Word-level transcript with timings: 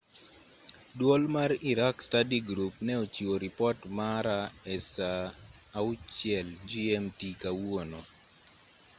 duol 0.97 1.23
mar 1.35 1.51
iraq 1.71 1.95
study 2.07 2.39
group 2.49 2.75
ne 2.85 2.93
ochiwo 3.03 3.35
ripot 3.45 3.77
mare 3.97 4.39
e 4.75 4.77
saa 4.93 5.25
12.00 5.75 6.59
gmt 6.69 7.19
kawuono 7.41 7.99